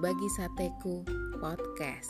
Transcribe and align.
Berbagi 0.00 0.32
Sateku 0.32 1.04
Podcast. 1.44 2.08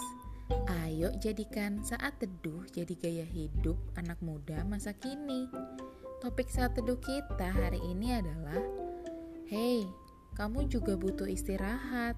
Ayo 0.87 1.11
jadikan 1.19 1.83
saat 1.83 2.23
teduh 2.23 2.63
jadi 2.71 2.95
gaya 2.95 3.27
hidup 3.27 3.75
anak 3.99 4.15
muda 4.23 4.63
masa 4.63 4.95
kini. 4.95 5.51
Topik 6.23 6.47
saat 6.55 6.79
teduh 6.79 7.03
kita 7.03 7.51
hari 7.51 7.83
ini 7.83 8.15
adalah 8.15 8.63
Hey, 9.51 9.91
kamu 10.39 10.71
juga 10.71 10.95
butuh 10.95 11.27
istirahat. 11.27 12.15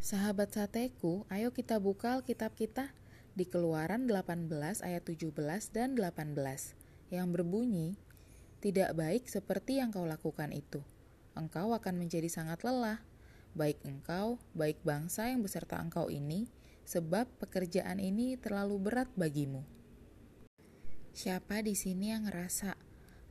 Sahabat 0.00 0.48
sateku, 0.48 1.28
ayo 1.28 1.52
kita 1.52 1.76
buka 1.76 2.24
kitab 2.24 2.56
kita 2.56 2.96
di 3.36 3.44
Keluaran 3.44 4.08
18 4.08 4.48
ayat 4.80 5.04
17 5.04 5.28
dan 5.76 5.92
18 5.92 6.32
yang 7.12 7.36
berbunyi, 7.36 8.00
tidak 8.64 8.96
baik 8.96 9.28
seperti 9.28 9.76
yang 9.76 9.92
kau 9.92 10.08
lakukan 10.08 10.48
itu. 10.48 10.80
Engkau 11.36 11.76
akan 11.76 12.00
menjadi 12.00 12.32
sangat 12.32 12.64
lelah, 12.64 13.04
baik 13.52 13.76
engkau, 13.84 14.40
baik 14.56 14.80
bangsa 14.80 15.28
yang 15.28 15.44
beserta 15.44 15.76
engkau 15.76 16.08
ini, 16.08 16.48
sebab 16.88 17.28
pekerjaan 17.36 18.00
ini 18.00 18.40
terlalu 18.40 18.80
berat 18.80 19.12
bagimu. 19.20 19.60
Siapa 21.12 21.60
di 21.60 21.76
sini 21.76 22.16
yang 22.16 22.24
ngerasa, 22.24 22.72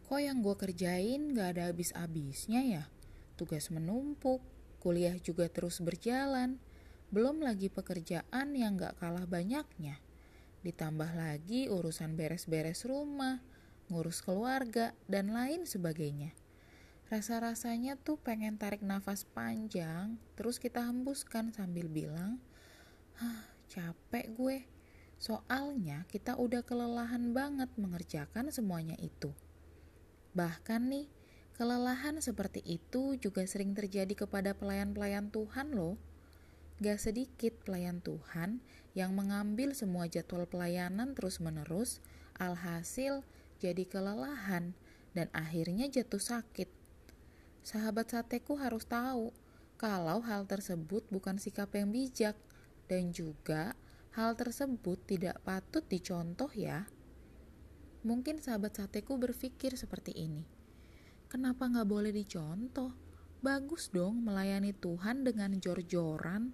kok 0.05 0.21
yang 0.21 0.45
gue 0.45 0.53
kerjain 0.53 1.33
gak 1.33 1.57
ada 1.57 1.73
habis-habisnya 1.73 2.61
ya? 2.61 2.83
Tugas 3.33 3.73
menumpuk, 3.73 4.45
kuliah 4.77 5.17
juga 5.17 5.49
terus 5.49 5.81
berjalan, 5.81 6.61
belum 7.09 7.41
lagi 7.41 7.73
pekerjaan 7.73 8.53
yang 8.53 8.77
gak 8.77 9.01
kalah 9.01 9.25
banyaknya. 9.25 9.97
Ditambah 10.61 11.17
lagi 11.17 11.73
urusan 11.73 12.13
beres-beres 12.13 12.85
rumah, 12.85 13.41
ngurus 13.91 14.23
keluarga, 14.23 14.95
dan 15.07 15.31
lain 15.31 15.67
sebagainya. 15.67 16.31
Rasa-rasanya 17.11 17.99
tuh 17.99 18.17
pengen 18.17 18.57
tarik 18.57 18.81
nafas 18.81 19.27
panjang, 19.27 20.17
terus 20.33 20.57
kita 20.57 20.81
hembuskan 20.81 21.53
sambil 21.53 21.85
bilang, 21.91 22.39
Hah, 23.19 23.53
capek 23.69 24.33
gue. 24.33 24.57
Soalnya 25.21 26.09
kita 26.09 26.35
udah 26.35 26.65
kelelahan 26.65 27.31
banget 27.31 27.69
mengerjakan 27.77 28.49
semuanya 28.49 28.97
itu. 28.99 29.31
Bahkan 30.33 30.89
nih, 30.89 31.07
kelelahan 31.53 32.17
seperti 32.17 32.65
itu 32.65 33.15
juga 33.21 33.45
sering 33.45 33.77
terjadi 33.77 34.25
kepada 34.25 34.57
pelayan-pelayan 34.57 35.29
Tuhan 35.29 35.77
loh. 35.77 36.01
Gak 36.81 36.97
sedikit 36.97 37.53
pelayan 37.61 38.01
Tuhan 38.01 38.59
yang 38.97 39.13
mengambil 39.13 39.77
semua 39.77 40.09
jadwal 40.09 40.49
pelayanan 40.49 41.13
terus-menerus, 41.13 42.01
alhasil 42.35 43.21
jadi 43.63 43.87
kelelahan, 43.87 44.75
dan 45.15 45.31
akhirnya 45.31 45.87
jatuh 45.87 46.19
sakit. 46.19 46.67
Sahabat 47.63 48.11
sateku 48.11 48.59
harus 48.59 48.83
tahu 48.83 49.31
kalau 49.79 50.19
hal 50.19 50.43
tersebut 50.43 51.07
bukan 51.07 51.39
sikap 51.39 51.71
yang 51.71 51.95
bijak, 51.95 52.35
dan 52.91 53.15
juga 53.15 53.71
hal 54.19 54.35
tersebut 54.35 54.99
tidak 55.07 55.39
patut 55.47 55.87
dicontoh 55.87 56.51
ya. 56.51 56.91
Mungkin 58.03 58.43
sahabat 58.43 58.83
sateku 58.83 59.15
berpikir 59.15 59.79
seperti 59.79 60.11
ini. 60.11 60.43
Kenapa 61.31 61.71
nggak 61.71 61.87
boleh 61.87 62.11
dicontoh? 62.11 62.91
Bagus 63.39 63.89
dong 63.95 64.27
melayani 64.27 64.75
Tuhan 64.75 65.23
dengan 65.23 65.55
jor-joran. 65.55 66.51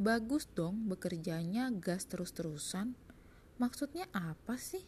Bagus 0.00 0.48
dong 0.48 0.88
bekerjanya 0.88 1.68
gas 1.76 2.08
terus-terusan. 2.08 2.96
Maksudnya 3.60 4.08
apa 4.16 4.56
sih? 4.56 4.82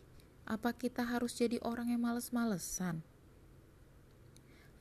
Apa 0.50 0.74
kita 0.74 1.06
harus 1.06 1.38
jadi 1.38 1.62
orang 1.62 1.94
yang 1.94 2.02
males-malesan? 2.02 3.06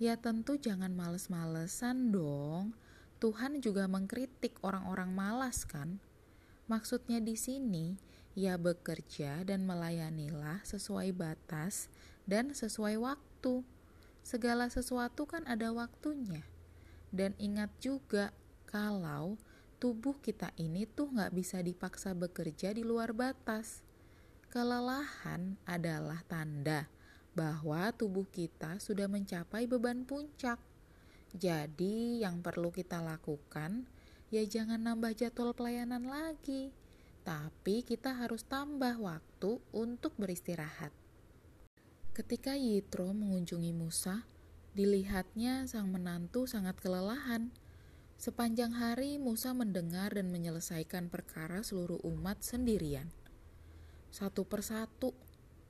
Ya 0.01 0.17
tentu 0.17 0.57
jangan 0.57 0.97
males-malesan 0.97 2.09
dong. 2.09 2.73
Tuhan 3.21 3.61
juga 3.61 3.85
mengkritik 3.85 4.57
orang-orang 4.65 5.13
malas 5.13 5.69
kan? 5.69 6.01
Maksudnya 6.65 7.21
di 7.21 7.37
sini, 7.37 8.01
ya 8.33 8.57
bekerja 8.57 9.45
dan 9.45 9.69
melayanilah 9.69 10.65
sesuai 10.65 11.13
batas 11.13 11.85
dan 12.25 12.49
sesuai 12.57 12.97
waktu. 12.97 13.61
Segala 14.25 14.73
sesuatu 14.73 15.29
kan 15.29 15.45
ada 15.45 15.69
waktunya. 15.69 16.49
Dan 17.13 17.37
ingat 17.37 17.69
juga 17.77 18.33
kalau 18.65 19.37
tubuh 19.77 20.17
kita 20.17 20.49
ini 20.57 20.89
tuh 20.89 21.13
nggak 21.13 21.29
bisa 21.29 21.61
dipaksa 21.61 22.17
bekerja 22.17 22.73
di 22.73 22.81
luar 22.81 23.13
batas. 23.13 23.85
Kelelahan 24.49 25.61
adalah 25.69 26.25
tanda 26.25 26.89
bahwa 27.37 27.93
tubuh 27.93 28.25
kita 28.25 28.81
sudah 28.81 29.05
mencapai 29.05 29.69
beban 29.69 30.09
puncak. 30.09 30.57
Jadi, 31.37 32.25
yang 32.25 32.41
perlu 32.41 32.73
kita 32.73 32.97
lakukan 32.97 33.85
ya 34.33 34.41
jangan 34.41 34.81
nambah 34.81 35.13
jadwal 35.13 35.53
pelayanan 35.53 36.09
lagi, 36.09 36.73
tapi 37.21 37.85
kita 37.85 38.17
harus 38.17 38.41
tambah 38.41 38.97
waktu 38.97 39.61
untuk 39.69 40.17
beristirahat. 40.17 40.89
Ketika 42.17 42.57
Yitro 42.57 43.13
mengunjungi 43.13 43.69
Musa, 43.77 44.25
dilihatnya 44.73 45.69
sang 45.69 45.93
menantu 45.93 46.49
sangat 46.49 46.73
kelelahan. 46.81 47.53
Sepanjang 48.17 48.73
hari 48.81 49.21
Musa 49.21 49.53
mendengar 49.53 50.17
dan 50.17 50.33
menyelesaikan 50.33 51.13
perkara 51.13 51.61
seluruh 51.61 52.01
umat 52.01 52.41
sendirian 52.41 53.13
satu 54.09 54.45
persatu. 54.45 55.13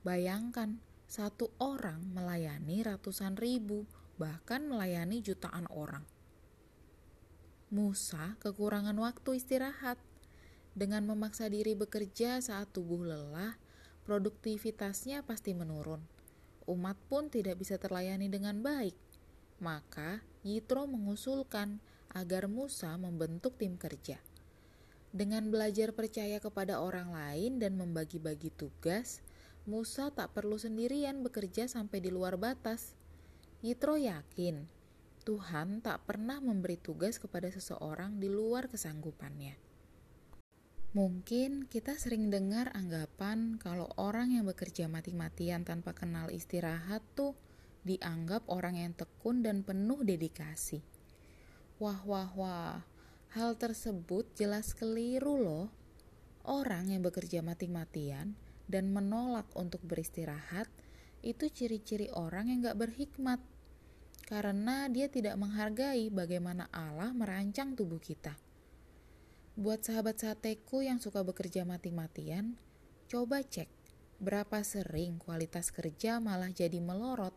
Bayangkan, 0.00 0.80
satu 1.04 1.52
orang 1.60 2.00
melayani 2.16 2.80
ratusan 2.80 3.36
ribu, 3.36 3.84
bahkan 4.16 4.64
melayani 4.64 5.20
jutaan 5.20 5.68
orang. 5.68 6.04
Musa 7.70 8.34
kekurangan 8.42 8.96
waktu 8.98 9.38
istirahat. 9.38 10.00
Dengan 10.70 11.02
memaksa 11.06 11.50
diri 11.50 11.74
bekerja 11.74 12.38
saat 12.38 12.70
tubuh 12.70 13.02
lelah, 13.02 13.58
produktivitasnya 14.06 15.22
pasti 15.26 15.54
menurun. 15.54 16.02
Umat 16.70 16.98
pun 17.10 17.26
tidak 17.30 17.58
bisa 17.58 17.78
terlayani 17.78 18.30
dengan 18.30 18.62
baik. 18.62 18.94
Maka, 19.58 20.22
Yitro 20.46 20.86
mengusulkan 20.86 21.82
agar 22.14 22.46
Musa 22.46 22.94
membentuk 22.96 23.58
tim 23.58 23.74
kerja. 23.74 24.18
Dengan 25.10 25.50
belajar 25.50 25.90
percaya 25.90 26.38
kepada 26.38 26.78
orang 26.78 27.10
lain 27.10 27.58
dan 27.58 27.74
membagi-bagi 27.74 28.54
tugas, 28.54 29.26
Musa 29.66 30.14
tak 30.14 30.32
perlu 30.38 30.54
sendirian 30.54 31.26
bekerja 31.26 31.66
sampai 31.66 31.98
di 31.98 32.14
luar 32.14 32.38
batas. 32.38 32.94
Yitro 33.60 33.98
yakin 33.98 34.80
Tuhan 35.20 35.84
tak 35.84 36.08
pernah 36.08 36.40
memberi 36.40 36.80
tugas 36.80 37.20
kepada 37.20 37.52
seseorang 37.52 38.16
di 38.16 38.32
luar 38.32 38.72
kesanggupannya. 38.72 39.54
Mungkin 40.90 41.70
kita 41.70 41.94
sering 41.94 42.34
dengar 42.34 42.72
anggapan 42.74 43.60
kalau 43.62 43.86
orang 43.94 44.34
yang 44.34 44.48
bekerja 44.48 44.90
mati-matian 44.90 45.62
tanpa 45.62 45.94
kenal 45.94 46.34
istirahat 46.34 47.04
tuh 47.14 47.38
dianggap 47.86 48.42
orang 48.50 48.74
yang 48.74 48.92
tekun 48.96 49.46
dan 49.46 49.62
penuh 49.62 50.02
dedikasi. 50.02 50.82
Wah, 51.78 52.02
wah, 52.02 52.28
wah, 52.34 52.82
Hal 53.30 53.54
tersebut 53.54 54.26
jelas 54.34 54.74
keliru 54.74 55.38
loh. 55.38 55.70
Orang 56.42 56.90
yang 56.90 57.06
bekerja 57.06 57.46
mati-matian 57.46 58.34
dan 58.66 58.90
menolak 58.90 59.46
untuk 59.54 59.78
beristirahat 59.86 60.66
itu 61.22 61.46
ciri-ciri 61.46 62.10
orang 62.10 62.50
yang 62.50 62.66
gak 62.66 62.82
berhikmat. 62.82 63.38
Karena 64.26 64.90
dia 64.90 65.06
tidak 65.06 65.38
menghargai 65.38 66.10
bagaimana 66.10 66.66
Allah 66.74 67.14
merancang 67.14 67.78
tubuh 67.78 68.02
kita. 68.02 68.34
Buat 69.54 69.86
sahabat 69.86 70.18
sateku 70.18 70.82
yang 70.82 70.98
suka 70.98 71.22
bekerja 71.22 71.62
mati-matian, 71.62 72.58
coba 73.06 73.46
cek 73.46 73.70
berapa 74.18 74.58
sering 74.66 75.22
kualitas 75.22 75.70
kerja 75.70 76.18
malah 76.18 76.50
jadi 76.50 76.82
melorot 76.82 77.34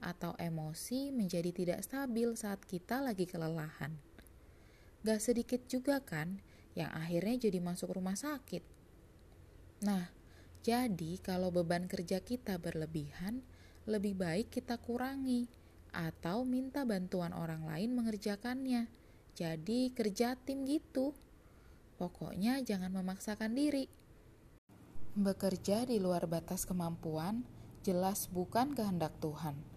atau 0.00 0.32
emosi 0.40 1.12
menjadi 1.12 1.52
tidak 1.52 1.80
stabil 1.84 2.32
saat 2.32 2.64
kita 2.64 3.04
lagi 3.04 3.28
kelelahan. 3.28 4.13
Gak 5.04 5.20
sedikit 5.20 5.60
juga 5.68 6.00
kan 6.00 6.40
yang 6.72 6.88
akhirnya 6.90 7.46
jadi 7.46 7.60
masuk 7.60 7.94
rumah 7.94 8.16
sakit. 8.16 8.64
Nah, 9.84 10.08
jadi 10.64 11.20
kalau 11.20 11.52
beban 11.52 11.84
kerja 11.84 12.24
kita 12.24 12.56
berlebihan, 12.56 13.44
lebih 13.84 14.16
baik 14.16 14.48
kita 14.48 14.80
kurangi 14.80 15.44
atau 15.92 16.48
minta 16.48 16.88
bantuan 16.88 17.36
orang 17.36 17.68
lain 17.68 17.92
mengerjakannya. 17.92 18.88
Jadi 19.36 19.92
kerja 19.92 20.40
tim 20.40 20.64
gitu. 20.64 21.12
Pokoknya 22.00 22.64
jangan 22.64 22.90
memaksakan 22.90 23.52
diri. 23.52 23.86
Bekerja 25.14 25.86
di 25.86 26.00
luar 26.02 26.26
batas 26.26 26.66
kemampuan 26.66 27.46
jelas 27.84 28.26
bukan 28.32 28.72
kehendak 28.72 29.14
Tuhan 29.20 29.73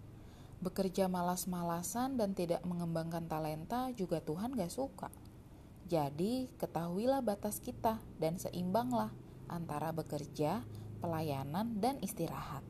bekerja 0.58 1.06
malas-malasan 1.06 2.18
dan 2.18 2.34
tidak 2.34 2.62
mengembangkan 2.66 3.26
talenta 3.30 3.90
juga 3.94 4.18
Tuhan 4.18 4.58
gak 4.58 4.72
suka. 4.72 5.10
Jadi, 5.88 6.52
ketahuilah 6.60 7.24
batas 7.24 7.64
kita 7.64 7.96
dan 8.20 8.36
seimbanglah 8.36 9.08
antara 9.48 9.88
bekerja, 9.94 10.60
pelayanan, 11.00 11.80
dan 11.80 11.96
istirahat. 12.04 12.60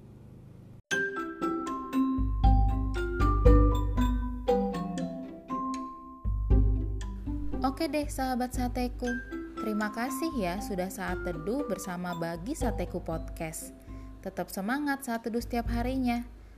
Oke 7.58 7.90
deh, 7.90 8.06
sahabat 8.06 8.55
sateku. 8.55 9.11
Terima 9.58 9.90
kasih 9.90 10.31
ya 10.38 10.62
sudah 10.62 10.87
saat 10.87 11.26
teduh 11.26 11.67
bersama 11.67 12.14
bagi 12.14 12.55
Sateku 12.55 13.02
Podcast. 13.02 13.75
Tetap 14.23 14.46
semangat 14.55 15.02
saat 15.02 15.26
teduh 15.26 15.43
setiap 15.43 15.67
harinya. 15.75 16.38